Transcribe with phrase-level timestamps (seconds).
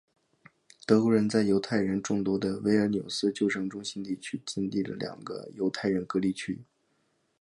[0.87, 6.63] 德国人在犹太人众多的维尔纽斯旧城中心地区建立了两个犹太人隔离区。